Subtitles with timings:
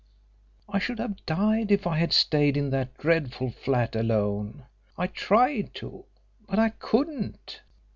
[0.67, 4.63] I should have died if I had stayed in that dreadful flat alone.
[4.97, 6.05] I tried to,
[6.49, 7.61] but I couldn't.